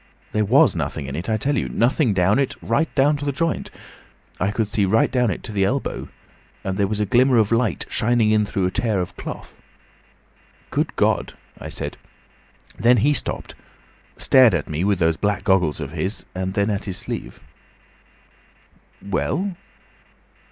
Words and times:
There 0.31 0.45
was 0.45 0.75
nothing 0.75 1.05
in 1.05 1.15
it, 1.15 1.29
I 1.29 1.37
tell 1.37 1.55
you. 1.55 1.69
Nothing 1.69 2.11
down 2.11 2.39
it, 2.39 2.55
right 2.59 2.87
down 2.95 3.17
to 3.17 3.25
the 3.25 3.31
joint. 3.31 3.69
I 4.39 4.49
could 4.49 4.67
see 4.67 4.83
right 4.83 5.11
down 5.11 5.29
it 5.29 5.43
to 5.43 5.51
the 5.51 5.63
elbow, 5.63 6.09
and 6.63 6.75
there 6.75 6.87
was 6.87 6.99
a 6.99 7.05
glimmer 7.05 7.37
of 7.37 7.51
light 7.51 7.85
shining 7.87 8.43
through 8.45 8.65
a 8.65 8.71
tear 8.71 8.99
of 8.99 9.15
the 9.15 9.21
cloth. 9.21 9.61
'Good 10.71 10.95
God!' 10.95 11.33
I 11.59 11.69
said. 11.69 11.97
Then 12.75 12.97
he 13.05 13.13
stopped. 13.13 13.53
Stared 14.17 14.55
at 14.55 14.67
me 14.67 14.83
with 14.83 14.97
those 14.97 15.17
black 15.17 15.43
goggles 15.43 15.79
of 15.79 15.91
his, 15.91 16.25
and 16.33 16.55
then 16.55 16.71
at 16.71 16.85
his 16.85 16.97
sleeve." 16.97 17.39
"Well?" 19.07 19.55